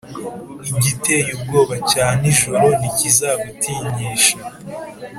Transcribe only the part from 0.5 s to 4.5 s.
igiteye ubwoba cya nijoro ntikizagutinyisha,